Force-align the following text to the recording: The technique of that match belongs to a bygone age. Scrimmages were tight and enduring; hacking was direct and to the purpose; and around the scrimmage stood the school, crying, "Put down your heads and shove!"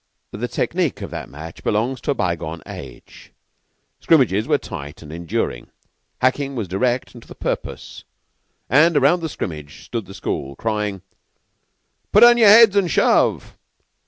The 0.31 0.47
technique 0.47 1.03
of 1.03 1.11
that 1.11 1.29
match 1.29 1.63
belongs 1.63 2.01
to 2.01 2.09
a 2.09 2.15
bygone 2.15 2.63
age. 2.65 3.31
Scrimmages 3.99 4.47
were 4.47 4.57
tight 4.57 5.03
and 5.03 5.13
enduring; 5.13 5.67
hacking 6.21 6.55
was 6.55 6.67
direct 6.67 7.13
and 7.13 7.21
to 7.21 7.27
the 7.27 7.35
purpose; 7.35 8.03
and 8.67 8.97
around 8.97 9.19
the 9.19 9.29
scrimmage 9.29 9.83
stood 9.85 10.07
the 10.07 10.15
school, 10.15 10.55
crying, 10.55 11.03
"Put 12.11 12.21
down 12.21 12.39
your 12.39 12.49
heads 12.49 12.75
and 12.75 12.89
shove!" 12.89 13.55